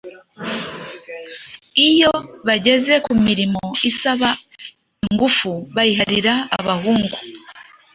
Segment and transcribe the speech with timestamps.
[1.87, 2.13] Iyo
[2.47, 4.29] bageze ku mirimo isaba
[5.05, 7.17] ingufu bayiharira abahungu